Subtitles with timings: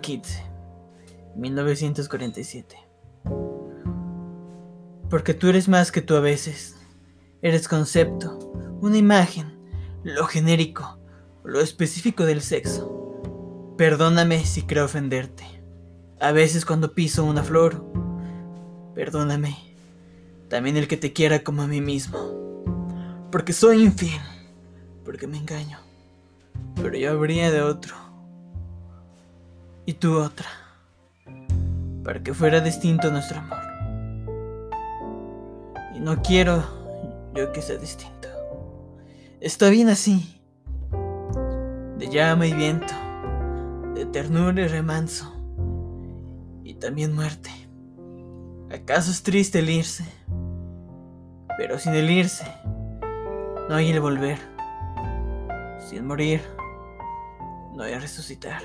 [0.00, 0.42] 15,
[1.36, 2.76] 1947.
[5.10, 6.76] Porque tú eres más que tú a veces.
[7.42, 8.38] Eres concepto,
[8.80, 9.58] una imagen,
[10.02, 10.98] lo genérico,
[11.44, 13.74] lo específico del sexo.
[13.76, 15.44] Perdóname si creo ofenderte.
[16.20, 17.84] A veces cuando piso una flor.
[18.94, 19.56] Perdóname.
[20.48, 23.28] También el que te quiera como a mí mismo.
[23.30, 24.22] Porque soy infiel.
[25.04, 25.78] Porque me engaño.
[26.76, 27.94] Pero yo habría de otro.
[29.86, 30.46] Y tú otra.
[32.04, 33.58] Para que fuera distinto nuestro amor.
[35.94, 36.62] Y no quiero
[37.34, 38.28] yo que sea distinto.
[39.40, 40.40] Está bien así.
[41.98, 42.94] De llama y viento.
[43.94, 45.32] De ternura y remanso.
[46.62, 47.50] Y también muerte.
[48.70, 50.04] ¿Acaso es triste el irse?
[51.56, 52.44] Pero sin el irse,
[53.68, 54.38] no hay el volver.
[55.78, 56.42] Sin morir,
[57.76, 58.62] no hay resucitar.